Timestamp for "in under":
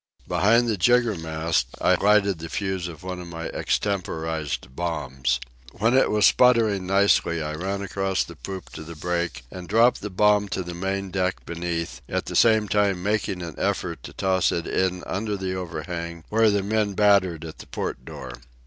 14.65-15.37